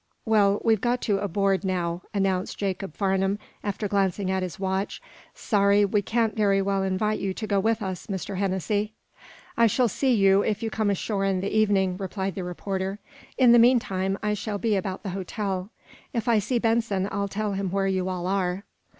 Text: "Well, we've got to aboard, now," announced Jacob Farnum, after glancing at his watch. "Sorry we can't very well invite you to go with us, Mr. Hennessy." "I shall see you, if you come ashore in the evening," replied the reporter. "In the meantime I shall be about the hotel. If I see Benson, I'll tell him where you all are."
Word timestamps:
"Well, 0.25 0.59
we've 0.65 0.81
got 0.81 0.99
to 1.03 1.19
aboard, 1.19 1.63
now," 1.63 2.01
announced 2.11 2.57
Jacob 2.57 2.95
Farnum, 2.97 3.37
after 3.63 3.87
glancing 3.87 4.31
at 4.31 4.41
his 4.41 4.59
watch. 4.59 4.99
"Sorry 5.35 5.85
we 5.85 6.01
can't 6.01 6.35
very 6.35 6.59
well 6.59 6.81
invite 6.81 7.19
you 7.19 7.35
to 7.35 7.45
go 7.45 7.59
with 7.59 7.83
us, 7.83 8.07
Mr. 8.07 8.37
Hennessy." 8.39 8.93
"I 9.55 9.67
shall 9.67 9.87
see 9.87 10.11
you, 10.15 10.41
if 10.41 10.63
you 10.63 10.71
come 10.71 10.89
ashore 10.89 11.23
in 11.25 11.39
the 11.39 11.55
evening," 11.55 11.97
replied 11.97 12.33
the 12.33 12.43
reporter. 12.43 12.97
"In 13.37 13.51
the 13.51 13.59
meantime 13.59 14.17
I 14.23 14.33
shall 14.33 14.57
be 14.57 14.75
about 14.75 15.03
the 15.03 15.09
hotel. 15.11 15.69
If 16.13 16.27
I 16.27 16.39
see 16.39 16.57
Benson, 16.57 17.07
I'll 17.11 17.27
tell 17.27 17.53
him 17.53 17.69
where 17.69 17.85
you 17.85 18.09
all 18.09 18.25
are." 18.25 18.63